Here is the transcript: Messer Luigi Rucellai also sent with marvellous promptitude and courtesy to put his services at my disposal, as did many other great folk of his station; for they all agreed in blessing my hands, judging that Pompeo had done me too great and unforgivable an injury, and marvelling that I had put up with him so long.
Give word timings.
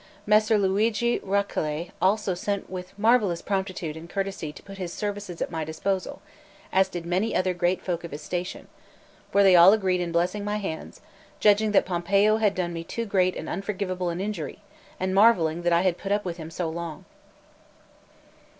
Messer 0.25 0.57
Luigi 0.57 1.19
Rucellai 1.19 1.91
also 2.01 2.33
sent 2.33 2.67
with 2.71 2.97
marvellous 2.97 3.43
promptitude 3.43 3.95
and 3.95 4.09
courtesy 4.09 4.51
to 4.51 4.63
put 4.63 4.79
his 4.79 4.91
services 4.91 5.43
at 5.43 5.51
my 5.51 5.63
disposal, 5.63 6.23
as 6.73 6.89
did 6.89 7.05
many 7.05 7.35
other 7.35 7.53
great 7.53 7.83
folk 7.83 8.03
of 8.03 8.09
his 8.09 8.23
station; 8.23 8.67
for 9.31 9.43
they 9.43 9.55
all 9.55 9.73
agreed 9.73 10.01
in 10.01 10.11
blessing 10.11 10.43
my 10.43 10.57
hands, 10.57 11.01
judging 11.39 11.71
that 11.73 11.85
Pompeo 11.85 12.37
had 12.37 12.55
done 12.55 12.73
me 12.73 12.83
too 12.83 13.05
great 13.05 13.35
and 13.35 13.47
unforgivable 13.47 14.09
an 14.09 14.19
injury, 14.19 14.63
and 14.99 15.13
marvelling 15.13 15.61
that 15.61 15.71
I 15.71 15.81
had 15.81 15.99
put 15.99 16.11
up 16.11 16.25
with 16.25 16.37
him 16.37 16.49
so 16.49 16.67
long. 16.67 17.05